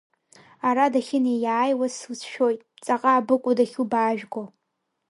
[0.67, 4.43] Ара дахьынеиааиуа слыцәшәоит, ҵаҟа абыкәу дахьлыбаажәго?!